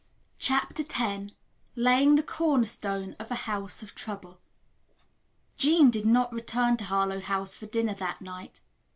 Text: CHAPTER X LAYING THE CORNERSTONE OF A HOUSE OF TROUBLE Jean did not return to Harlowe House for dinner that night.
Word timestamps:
CHAPTER 0.39 0.81
X 0.81 1.33
LAYING 1.75 2.15
THE 2.15 2.23
CORNERSTONE 2.23 3.17
OF 3.19 3.29
A 3.29 3.35
HOUSE 3.45 3.83
OF 3.83 3.93
TROUBLE 3.93 4.41
Jean 5.57 5.91
did 5.91 6.07
not 6.07 6.33
return 6.33 6.75
to 6.77 6.85
Harlowe 6.85 7.21
House 7.21 7.55
for 7.55 7.67
dinner 7.67 7.93
that 7.93 8.19
night. 8.19 8.61